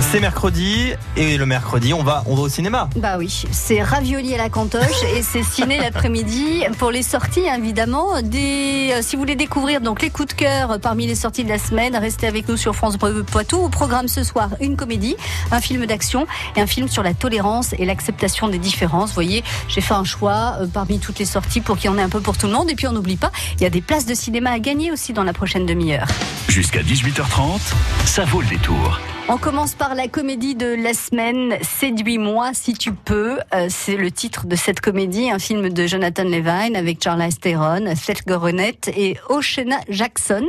[0.00, 2.88] C'est mercredi et le mercredi on va on va au cinéma.
[2.96, 8.20] Bah oui, c'est ravioli à la cantoche et c'est ciné l'après-midi pour les sorties évidemment.
[8.22, 11.48] Des, euh, si vous voulez découvrir donc les coups de cœur parmi les sorties de
[11.48, 13.56] la semaine, restez avec nous sur France Bleu Poitou.
[13.56, 15.16] Au programme ce soir une comédie,
[15.50, 16.26] un film d'action
[16.56, 19.10] et un film sur la tolérance et l'acceptation des différences.
[19.10, 21.98] Vous voyez, j'ai fait un choix euh, parmi toutes les sorties pour qu'il y en
[21.98, 23.70] ait un peu pour tout le monde et puis on n'oublie pas, il y a
[23.70, 26.06] des places de cinéma à gagner aussi dans la prochaine demi-heure.
[26.48, 27.60] Jusqu'à 18h30,
[28.04, 29.00] ça vaut le détour.
[29.28, 33.38] On commence par la comédie de la semaine, Séduis-moi si tu peux.
[33.52, 37.92] Euh, c'est le titre de cette comédie, un film de Jonathan Levine avec Charles Theron,
[37.96, 40.46] Seth Goronet et Oshena Jackson.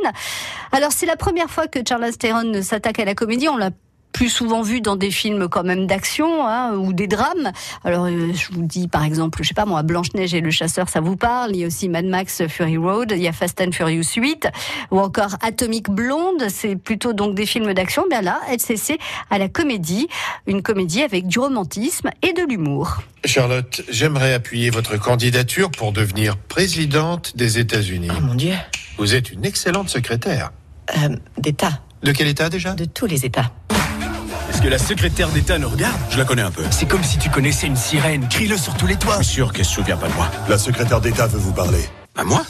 [0.72, 3.50] Alors c'est la première fois que Charles Theron s'attaque à la comédie.
[3.50, 3.72] On l'a
[4.14, 7.52] plus souvent vu dans des films quand même d'action hein, ou des drames.
[7.84, 10.52] Alors euh, je vous dis par exemple, je sais pas moi, Blanche Neige et le
[10.52, 11.52] chasseur, ça vous parle.
[11.56, 14.48] Il y a aussi Mad Max Fury Road, il y a Fast and Furious 8
[14.92, 16.46] ou encore Atomic Blonde.
[16.50, 18.06] C'est plutôt donc des films d'action.
[18.10, 18.98] Bien là, LCC
[19.30, 20.08] à la comédie,
[20.48, 22.98] une comédie avec du romantisme et de l'humour.
[23.26, 28.09] Charlotte, j'aimerais appuyer votre candidature pour devenir présidente des États-Unis.
[28.18, 28.53] Oh mon Dieu.
[28.98, 30.52] Vous êtes une excellente secrétaire.
[30.98, 31.81] Euh, D'État.
[32.03, 32.74] De quel État déjà?
[32.74, 33.52] De tous les États.
[34.58, 36.63] Est-ce que la secrétaire d'État nous regarde Je la connais un peu.
[36.72, 38.27] C'est comme si tu connaissais une sirène.
[38.27, 39.17] Crie-le sur tous les toits.
[39.19, 40.31] Je suis sûr qu'elle se souvient pas de moi.
[40.50, 41.88] La secrétaire d'État veut vous parler.
[42.16, 42.44] À moi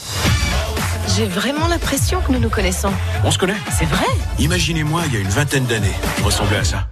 [1.18, 2.94] J'ai vraiment l'impression que nous nous connaissons.
[3.26, 4.06] On se connaît C'est vrai?
[4.40, 6.88] Imaginez-moi, il y a une vingtaine d'années, je ressemblais à ça.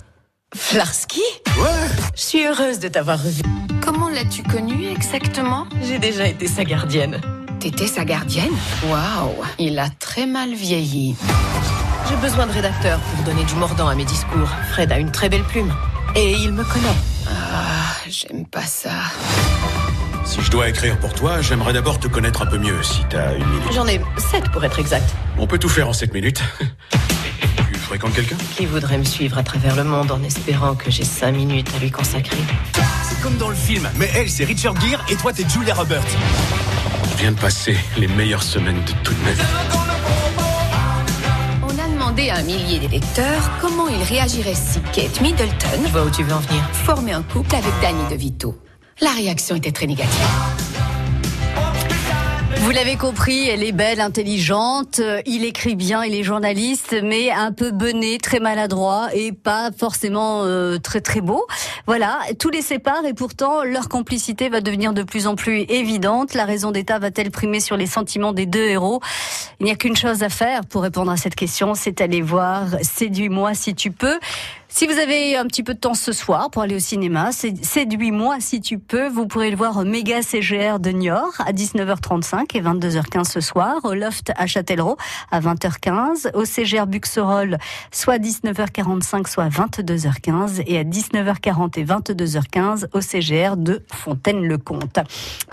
[0.54, 1.22] Flarsky
[1.60, 3.42] Ouais Je suis heureuse de t'avoir revu.
[3.82, 5.66] Comment l'as-tu connu exactement?
[5.82, 7.22] J'ai déjà été sa gardienne.
[7.62, 8.52] T'étais sa gardienne?
[8.90, 11.16] Waouh, il a très mal vieilli.
[12.08, 14.50] J'ai besoin de rédacteurs pour donner du mordant à mes discours.
[14.72, 15.74] Fred a une très belle plume.
[16.16, 16.96] Et il me connaît.
[17.28, 18.92] Ah, j'aime pas ça.
[20.24, 23.36] Si je dois écrire pour toi, j'aimerais d'abord te connaître un peu mieux, si t'as
[23.36, 23.72] une minute.
[23.74, 25.10] J'en ai sept pour être exact.
[25.38, 26.42] On peut tout faire en 7 minutes.
[27.72, 28.38] tu fréquentes quelqu'un?
[28.56, 31.80] Qui voudrait me suivre à travers le monde en espérant que j'ai cinq minutes à
[31.80, 32.38] lui consacrer?
[33.04, 36.04] C'est comme dans le film, mais elle, c'est Richard Gere et toi, t'es Julia Roberts.
[37.12, 39.85] Je viens de passer les meilleures semaines de toute ma vie.
[42.18, 46.34] À un millier d'électeurs comment ils réagiraient si Kate Middleton Je vois où tu veux
[46.34, 46.64] en venir.
[46.72, 48.58] formait un couple avec Danny DeVito.
[49.02, 50.45] La réaction était très négative.
[52.66, 57.30] Vous l'avez compris, elle est belle, intelligente, euh, il écrit bien, il est journaliste, mais
[57.30, 61.46] un peu bené, très maladroit et pas forcément euh, très très beau.
[61.86, 66.34] Voilà, tout les sépare et pourtant leur complicité va devenir de plus en plus évidente.
[66.34, 69.00] La raison d'État va-t-elle primer sur les sentiments des deux héros?
[69.60, 72.66] Il n'y a qu'une chose à faire pour répondre à cette question, c'est aller voir
[72.82, 74.18] Séduis-moi si tu peux.
[74.78, 78.42] Si vous avez un petit peu de temps ce soir pour aller au cinéma, Séduis-moi
[78.42, 79.08] si tu peux.
[79.08, 83.78] Vous pourrez le voir au méga CGR de Niort à 19h35 et 22h15 ce soir,
[83.86, 84.98] au Loft à Châtellerault
[85.32, 87.58] à 20h15, au CGR Buxerolles
[87.94, 95.00] soit 19h45 soit 22h15 et à 19h40 et 22h15 au CGR de Fontaine-le-Comte.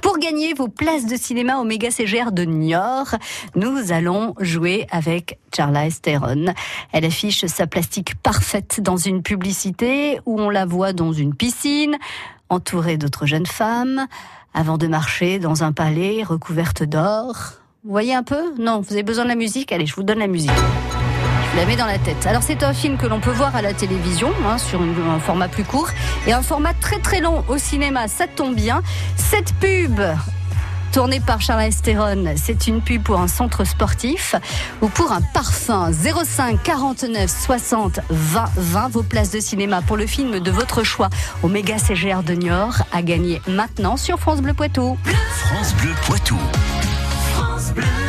[0.02, 3.14] Pour gagner vos places de cinéma au méga CGR de Niort,
[3.54, 6.46] nous allons jouer avec Charlize Theron.
[6.92, 11.96] Elle affiche sa plastique parfaite dans une publicité où on la voit dans une piscine,
[12.48, 14.06] entourée d'autres jeunes femmes,
[14.54, 17.34] avant de marcher dans un palais recouverte d'or.
[17.84, 18.54] Vous voyez un peu?
[18.58, 20.50] Non, vous avez besoin de la musique Allez, je vous donne la musique.
[21.52, 22.26] Je la mets dans la tête.
[22.26, 25.18] Alors c'est un film que l'on peut voir à la télévision, hein, sur une- un
[25.18, 25.88] format plus court,
[26.26, 28.82] et un format très très long au cinéma, ça tombe bien.
[29.16, 30.00] Cette pub
[30.92, 34.34] tournée par Charles Theron, c'est une pub pour un centre sportif
[34.80, 40.06] ou pour un parfum 05 49 60 20 20 vos places de cinéma pour le
[40.06, 41.08] film de votre choix
[41.42, 44.98] au méga CGR de Niort à gagner maintenant sur France Bleu Poitou.
[45.48, 46.38] France Bleu Poitou.
[47.74, 48.01] You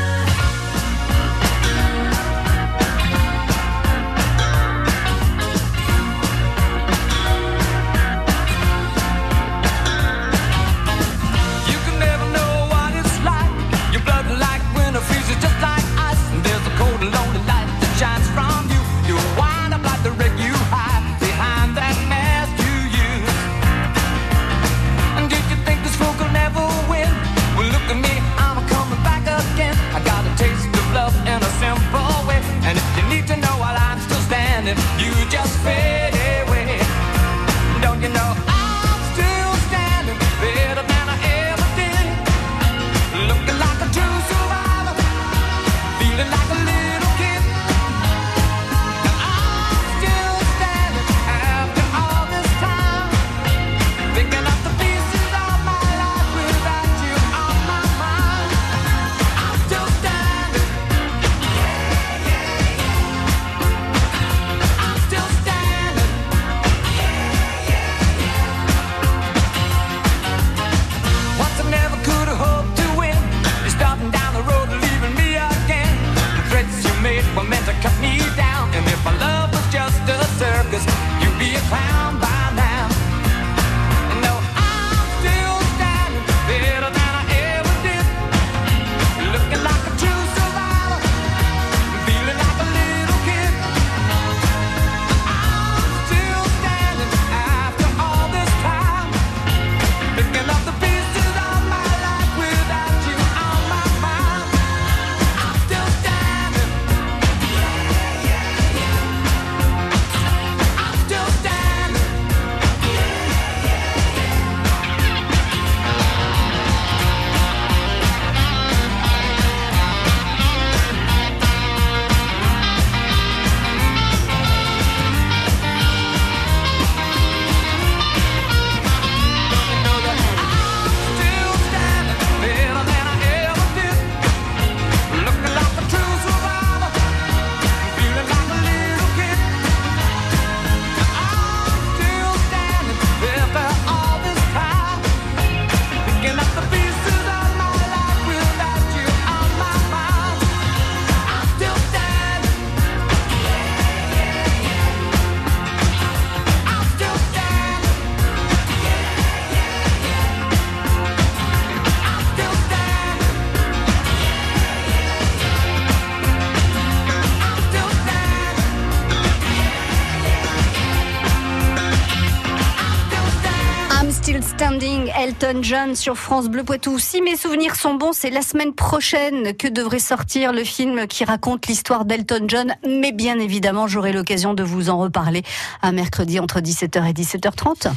[175.24, 177.00] Elton John sur France Bleu Poitou.
[177.00, 181.24] Si mes souvenirs sont bons, c'est la semaine prochaine que devrait sortir le film qui
[181.24, 182.75] raconte l'histoire d'Elton John.
[182.86, 185.44] Mais bien évidemment, j'aurai l'occasion de vous en reparler
[185.81, 187.94] à mercredi entre 17h et 17h30.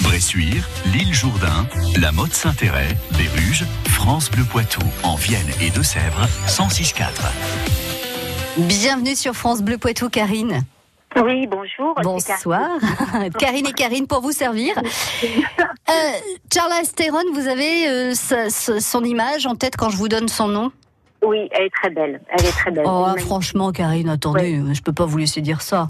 [0.00, 7.04] Bressuire, l'île Jourdain, la Motte Saint-Péret, Béruges, France Bleu Poitou, en Vienne et Deux-Sèvres, 106.4.
[8.56, 10.64] Bienvenue sur France Bleu Poitou, Karine.
[11.24, 11.94] Oui, bonjour.
[12.02, 12.70] Bonsoir.
[13.38, 14.74] Karine et Karine pour vous servir.
[14.78, 15.92] Euh,
[16.52, 20.28] Charles Theron, vous avez euh, sa- sa- son image en tête quand je vous donne
[20.28, 20.70] son nom?
[21.24, 22.20] Oui, elle est très belle.
[22.30, 22.84] Elle est très belle.
[22.86, 25.88] Oh, franchement, Karine, attendez, je peux pas vous laisser dire ça.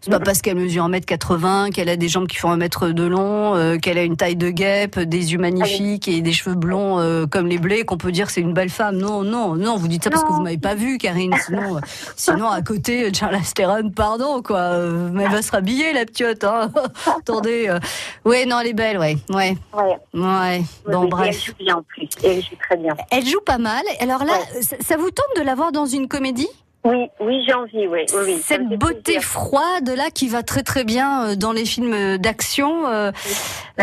[0.00, 3.02] C'est pas parce qu'elle mesure 1m80, qu'elle a des jambes qui font un mètre de
[3.02, 7.00] long, euh, qu'elle a une taille de guêpe, des yeux magnifiques et des cheveux blonds
[7.00, 8.96] euh, comme les blés qu'on peut dire que c'est une belle femme.
[8.96, 11.34] Non, non, non, vous dites ça parce que vous m'avez pas vu, Karine.
[11.44, 11.80] Sinon, euh,
[12.16, 14.58] sinon à côté, Charles Theron, pardon, quoi.
[14.58, 16.44] euh, mais elle va se rhabiller, la ptiote.
[16.44, 16.70] Hein.
[17.18, 17.68] attendez.
[18.24, 19.16] Ouais, non, elle est belle, ouais.
[19.30, 19.56] Ouais.
[19.74, 19.96] Ouais.
[20.14, 20.62] Ouais.
[20.86, 21.28] Oui, Bon, oui, et bref.
[21.28, 22.08] Elle joue bien en plus.
[22.22, 22.94] Et elle joue très bien.
[23.10, 23.82] Elle joue pas mal.
[24.00, 26.48] Alors là, ça, ça vous tente de la voir dans une comédie?
[26.88, 28.00] Oui, oui, j'ai envie, oui.
[28.12, 28.38] oui, oui.
[28.38, 29.22] Ça Cette beauté plaisir.
[29.22, 33.10] froide là qui va très très bien euh, dans les films d'action, euh,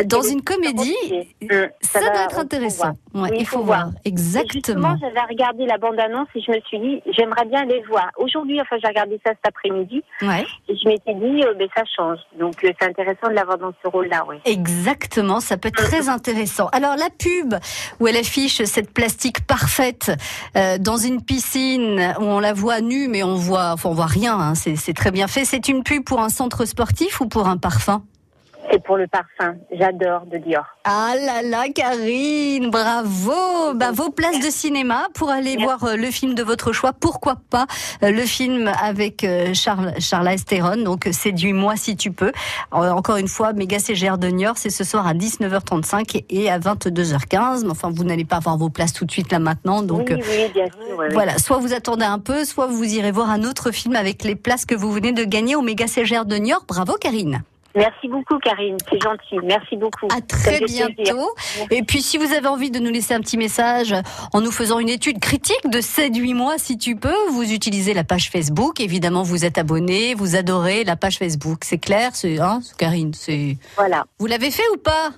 [0.06, 0.96] dans une comédie,
[1.42, 1.48] Mm,
[1.82, 2.94] ça va- doit être intéressant.
[3.14, 3.90] on Ouais, Oui, il faut voir.
[4.04, 4.96] Et Exactement.
[5.00, 8.10] J'avais regardé la bande-annonce et je me suis dit, j'aimerais bien les voir.
[8.18, 10.46] Aujourd'hui, enfin, j'ai regardé ça cet après-midi Ouais.
[10.68, 12.18] et je m'étais dit, euh, ben, ça change.
[12.40, 14.38] Donc, euh, c'est intéressant de l'avoir dans ce rôle-là, oui.
[14.46, 16.68] Exactement, ça peut être très intéressant.
[16.72, 17.54] Alors la pub
[18.00, 20.12] où elle affiche cette plastique parfaite
[20.58, 24.06] euh, dans une piscine où on la voit nue mais on voit, enfin on voit
[24.06, 24.38] rien.
[24.40, 25.46] hein, c'est c'est très bien fait.
[25.46, 28.04] C'est une pub pour un centre sportif ou pour un parfum?
[28.72, 29.56] C'est pour le parfum.
[29.72, 30.66] J'adore de Dior.
[30.84, 36.08] Ah là là, Karine, bravo bah, Vos places de cinéma pour aller voir euh, le
[36.12, 36.92] film de votre choix.
[36.94, 37.68] Pourquoi pas
[38.04, 42.32] euh, le film avec euh, Charles, Charles Theron, donc Séduis-moi si tu peux.
[42.72, 46.60] Encore une fois, Méga CGR de Niort, c'est ce soir à 19h35 et- et à
[46.60, 47.64] 22h15.
[47.64, 49.82] Mais enfin, vous n'allez pas avoir vos places tout de suite là maintenant.
[49.82, 50.98] Donc oui, oui, bien sûr.
[50.98, 51.06] oui.
[51.14, 54.36] voilà, soit vous attendez un peu, soit vous irez voir un autre film avec les
[54.36, 56.66] places que vous venez de gagner au Méga CGR de Niort.
[56.68, 57.44] Bravo Karine
[57.76, 58.78] Merci beaucoup, Karine.
[58.90, 59.38] C'est gentil.
[59.44, 60.08] Merci beaucoup.
[60.16, 61.36] À très bientôt.
[61.72, 63.94] Et puis, si vous avez envie de nous laisser un petit message
[64.34, 68.30] en nous faisant une étude critique de Séduis-moi si tu peux, vous utilisez la page
[68.30, 68.80] Facebook.
[68.80, 71.64] Évidemment, vous êtes abonné, vous adorez la page Facebook.
[71.64, 73.58] C'est clair, c'est, hein, Karine, c'est.
[73.76, 74.06] Voilà.
[74.20, 75.12] Vous l'avez fait ou pas?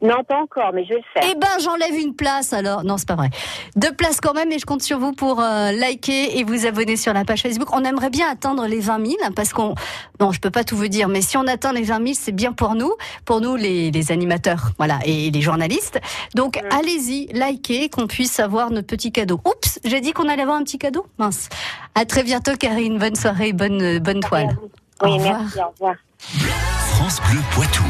[0.00, 1.28] Non, pas encore, mais je vais le faire.
[1.28, 2.84] Eh ben, j'enlève une place alors.
[2.84, 3.30] Non, c'est pas vrai.
[3.74, 6.96] Deux places quand même et je compte sur vous pour euh, liker et vous abonner
[6.96, 7.68] sur la page Facebook.
[7.72, 9.74] On aimerait bien atteindre les 20 000 hein, parce qu'on,
[10.20, 12.32] non, je peux pas tout vous dire, mais si on atteint les 20 000, c'est
[12.32, 12.92] bien pour nous,
[13.24, 15.98] pour nous les, les animateurs, voilà, et les journalistes.
[16.36, 19.40] Donc, allez-y, likez, qu'on puisse avoir notre petit cadeau.
[19.44, 21.06] Oups, j'ai dit qu'on allait avoir un petit cadeau.
[21.18, 21.48] Mince.
[21.96, 22.98] À très bientôt, Karine.
[22.98, 24.56] Bonne soirée, bonne bonne toile.
[25.02, 25.40] Oui, Au revoir.
[25.40, 25.94] merci, au revoir.
[26.94, 27.82] France Bleu Poitou.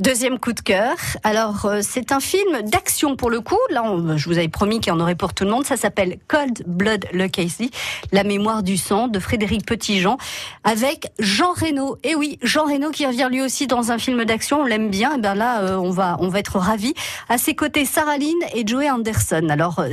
[0.00, 0.94] Deuxième coup de cœur.
[1.24, 3.58] Alors, euh, c'est un film d'action pour le coup.
[3.68, 3.84] Là,
[4.16, 5.66] je vous avais promis qu'il y en aurait pour tout le monde.
[5.66, 7.68] Ça s'appelle Cold Blood Le Casey,
[8.10, 10.16] La mémoire du sang de Frédéric Petitjean
[10.64, 11.98] avec Jean Reno.
[12.02, 14.62] Et oui, Jean Reno qui revient lui aussi dans un film d'action.
[14.62, 15.16] On l'aime bien.
[15.16, 16.94] Et ben là, euh, on va, on va être ravis.
[17.28, 19.48] À ses côtés, Sarah Lynn et Joey Anderson.
[19.50, 19.90] Alors, euh,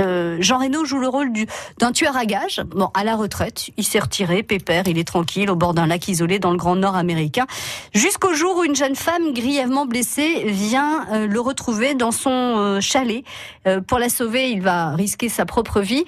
[0.00, 1.46] euh, Jean Reno joue le rôle du-
[1.78, 2.60] d'un tueur à gages.
[2.74, 6.08] Bon, à la retraite, il s'est retiré, pépère, il est tranquille au bord d'un lac
[6.08, 7.46] isolé dans le grand nord américain.
[7.94, 12.80] Jusqu'au jour où une jeune femme grièvement blessée vient euh, le retrouver dans son euh,
[12.80, 13.24] chalet.
[13.66, 16.04] Euh, pour la sauver, il va risquer sa propre vie.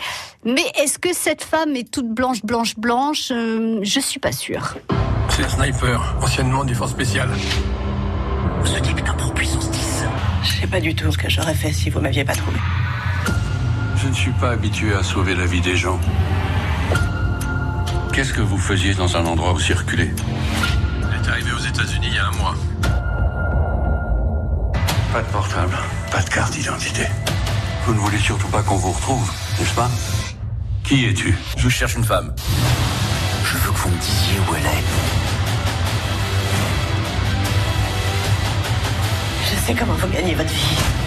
[0.47, 3.29] Mais est-ce que cette femme est toute blanche, blanche, blanche?
[3.31, 4.77] Euh, Je suis pas sûre.
[5.29, 7.29] C'est le sniper, anciennement des forces spéciales.
[8.65, 10.05] Ce type est un en puissance 10.
[10.43, 12.57] Je sais pas du tout ce que j'aurais fait si vous m'aviez pas trouvé.
[13.97, 16.01] Je ne suis pas habitué à sauver la vie des gens.
[18.15, 20.11] Qu'est-ce que vous faisiez dans un endroit aussi reculé
[21.03, 22.55] Elle est arrivée aux États-Unis il y a un mois.
[25.13, 25.77] Pas de portable,
[26.11, 27.07] pas de carte d'identité.
[27.87, 29.89] Vous ne voulez surtout pas qu'on vous retrouve, n'est-ce pas?
[30.85, 31.37] Qui es-tu?
[31.57, 32.35] Je cherche une femme.
[33.45, 34.85] Je veux que vous me disiez où elle est.
[39.51, 41.06] Je sais comment vous gagnez votre vie.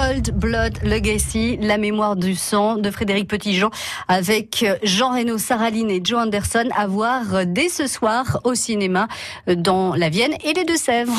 [0.00, 3.70] Cold Blood Legacy, la mémoire du sang de Frédéric Petitjean
[4.08, 9.08] avec Jean Reno, Sarah Lynn et Joe Anderson à voir dès ce soir au cinéma
[9.48, 11.12] euh, dans la Vienne et les Deux-Sèvres.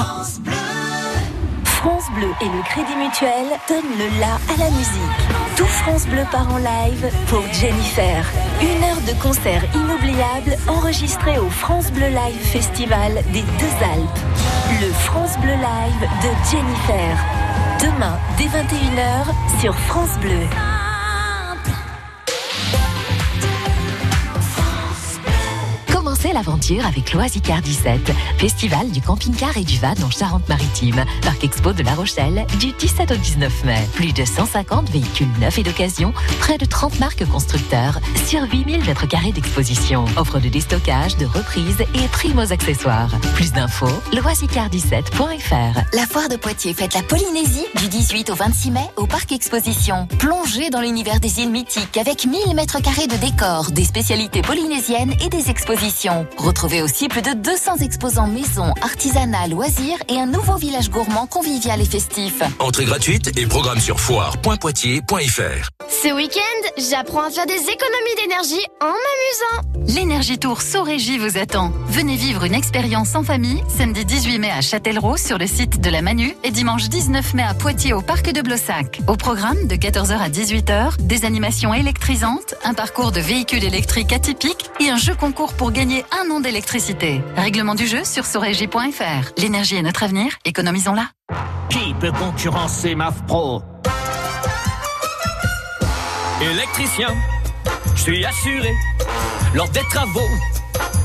[1.81, 5.21] France Bleu et le Crédit Mutuel donnent le la à la musique.
[5.57, 8.23] Tout France Bleu part en live pour Jennifer.
[8.61, 14.19] Une heure de concert inoubliable enregistré au France Bleu Live Festival des Deux Alpes.
[14.79, 17.17] Le France Bleu Live de Jennifer.
[17.81, 20.80] Demain, dès 21h, sur France Bleu.
[26.31, 31.03] Commencez l'aventure avec l'Oisicar 17, festival du camping-car et du van en Charente-Maritime.
[31.23, 33.87] Parc Expo de La Rochelle, du 17 au 19 mai.
[33.93, 39.07] Plus de 150 véhicules neufs et d'occasion, près de 30 marques constructeurs, sur 8000 mètres
[39.07, 40.05] carrés d'exposition.
[40.15, 43.11] Offre de déstockage, de reprise et prime aux accessoires.
[43.35, 45.81] Plus d'infos, loisicar17.fr.
[45.93, 50.07] La foire de Poitiers fête la Polynésie du 18 au 26 mai au Parc Exposition.
[50.19, 55.13] Plongez dans l'univers des îles mythiques avec 1000 mètres carrés de décors, des spécialités polynésiennes
[55.21, 56.20] et des expositions.
[56.37, 61.81] Retrouvez aussi plus de 200 exposants maison, artisanat, loisirs et un nouveau village gourmand convivial
[61.81, 62.41] et festif.
[62.59, 65.69] Entrée gratuite et programme sur foire.poitiers.fr.
[65.89, 69.95] Ce week-end, j'apprends à faire des économies d'énergie en m'amusant.
[69.95, 71.71] L'énergie Tour Sorégie vous attend.
[71.87, 75.89] Venez vivre une expérience en famille, samedi 18 mai à Châtellerault sur le site de
[75.89, 79.01] la Manu et dimanche 19 mai à Poitiers au parc de Blossac.
[79.07, 84.69] Au programme de 14h à 18h, des animations électrisantes, un parcours de véhicules électriques atypiques
[84.79, 87.21] et un jeu concours pour gagner un an d'électricité.
[87.35, 89.31] Règlement du jeu sur sorégie.fr.
[89.37, 91.09] L'énergie est notre avenir, économisons-la.
[91.69, 93.61] Qui peut concurrencer MAF Pro
[96.41, 97.09] Électricien,
[97.95, 98.73] je suis assuré
[99.53, 100.29] lors des travaux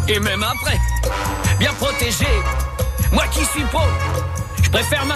[0.09, 0.79] et même après.
[1.59, 2.27] Bien protégé,
[3.13, 3.83] moi qui suis pro,
[4.77, 5.07] préfère.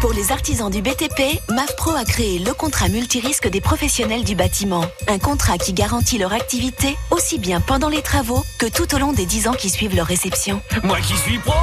[0.00, 4.84] Pour les artisans du BTP, MAFPRO a créé le contrat multirisque des professionnels du bâtiment.
[5.06, 9.12] Un contrat qui garantit leur activité aussi bien pendant les travaux que tout au long
[9.12, 10.60] des 10 ans qui suivent leur réception.
[10.82, 11.54] Moi qui suis pro,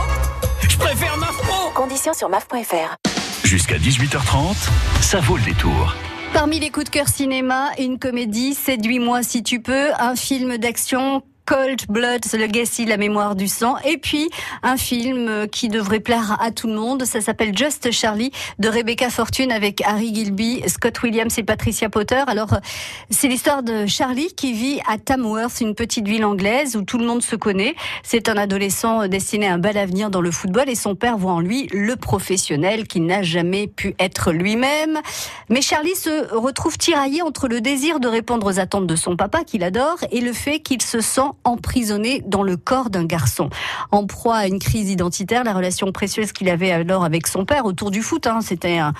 [0.61, 1.71] je préfère MAF Pro.
[1.75, 2.95] Conditions sur MAF.fr.
[3.43, 4.55] Jusqu'à 18h30,
[5.01, 5.95] ça vaut le détour.
[6.33, 11.21] Parmi les coups de cœur cinéma, une comédie, Séduis-moi si tu peux, un film d'action.
[11.51, 14.29] Cold Blood, Legacy, la mémoire du sang, et puis
[14.63, 17.03] un film qui devrait plaire à tout le monde.
[17.03, 22.23] Ça s'appelle Just Charlie de Rebecca Fortune avec Harry Gilby, Scott Williams et Patricia Potter.
[22.27, 22.55] Alors,
[23.09, 27.05] c'est l'histoire de Charlie qui vit à Tamworth, une petite ville anglaise où tout le
[27.05, 27.75] monde se connaît.
[28.01, 31.33] C'est un adolescent destiné à un bel avenir dans le football et son père voit
[31.33, 35.01] en lui le professionnel qui n'a jamais pu être lui-même.
[35.49, 39.43] Mais Charlie se retrouve tiraillé entre le désir de répondre aux attentes de son papa
[39.43, 43.49] qu'il adore et le fait qu'il se sent emprisonné dans le corps d'un garçon.
[43.91, 47.65] En proie à une crise identitaire, la relation précieuse qu'il avait alors avec son père
[47.65, 48.93] autour du foot, hein, c'était un,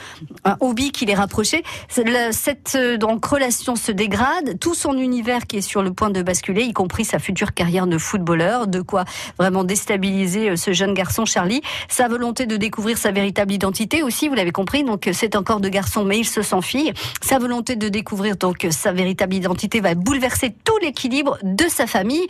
[0.60, 1.64] hobby qui les rapprochait.
[1.90, 6.22] Cette euh, donc relation se dégrade, tout son univers qui est sur le point de
[6.22, 9.06] basculer, y compris sa future carrière de footballeur, de quoi
[9.38, 11.62] vraiment déstabiliser euh, ce jeune garçon Charlie.
[11.90, 15.44] Sa volonté de découvrir sa véritable identité aussi, vous l'avez compris, donc euh, c'est un
[15.44, 16.94] corps de garçon mais il se sent fille.
[17.22, 22.21] Sa volonté de découvrir donc sa véritable identité va bouleverser tout l'équilibre de sa famille.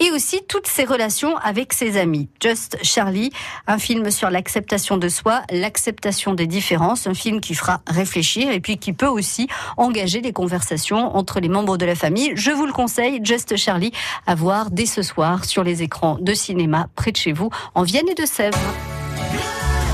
[0.00, 2.28] Et aussi toutes ses relations avec ses amis.
[2.42, 3.30] Just Charlie,
[3.66, 8.60] un film sur l'acceptation de soi, l'acceptation des différences, un film qui fera réfléchir et
[8.60, 12.32] puis qui peut aussi engager des conversations entre les membres de la famille.
[12.34, 13.92] Je vous le conseille, Just Charlie,
[14.26, 17.82] à voir dès ce soir sur les écrans de cinéma près de chez vous, en
[17.82, 18.58] Vienne et de Sèvres.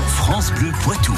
[0.07, 1.13] France Bleu Poitou.